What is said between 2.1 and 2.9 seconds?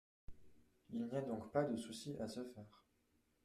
à se faire.